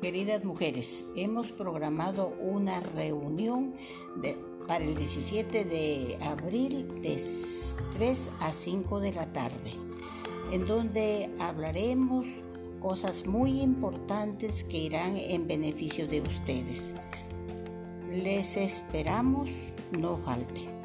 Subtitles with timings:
[0.00, 3.74] Queridas Mujeres, hemos programado una reunión
[4.68, 7.20] para el 17 de abril de
[7.94, 9.72] 3 a 5 de la tarde,
[10.52, 12.28] en donde hablaremos
[12.78, 16.94] cosas muy importantes que irán en beneficio de ustedes.
[18.08, 19.50] Les esperamos,
[19.90, 20.77] no falte.